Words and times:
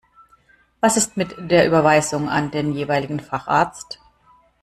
Was 0.79 0.97
ist 0.97 1.15
mit 1.15 1.35
der 1.37 1.67
Überweisung 1.67 2.27
an 2.27 2.49
den 2.49 2.73
jeweiligen 2.73 3.19
Facharzt? 3.19 3.99